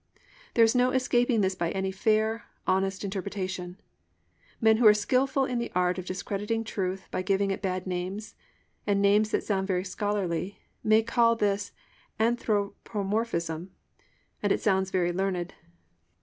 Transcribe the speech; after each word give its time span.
There 0.55 0.63
is 0.65 0.73
no 0.73 0.89
escaping 0.89 1.41
this 1.41 1.53
by 1.53 1.69
any 1.69 1.91
fair, 1.91 2.45
honest 2.65 3.03
interpretation. 3.03 3.79
Men 4.59 4.77
who 4.77 4.87
are 4.87 4.95
skilful 4.95 5.45
in 5.45 5.59
the 5.59 5.71
art 5.75 5.99
of 5.99 6.05
discrediting 6.07 6.63
truth 6.63 7.07
by 7.11 7.21
giving 7.21 7.51
it 7.51 7.61
bad 7.61 7.85
names, 7.85 8.33
and 8.87 8.99
names 8.99 9.29
that 9.29 9.43
sound 9.43 9.67
very 9.67 9.83
scholarly, 9.83 10.57
may 10.83 11.03
call 11.03 11.35
this 11.35 11.71
"anthropomorphism," 12.19 13.69
and 14.41 14.51
that 14.51 14.59
sounds 14.59 14.89
very 14.89 15.13
learned. 15.13 15.53